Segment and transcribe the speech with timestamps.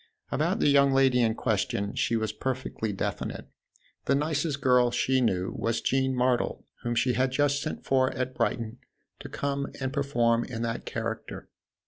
[0.31, 3.45] About the young lady in question she was perfectly definite;
[4.05, 8.33] the nicest girl she knew was Jean Martle, whom she had just sent for at
[8.33, 8.79] Brighton
[9.19, 11.49] to come and perform in that character.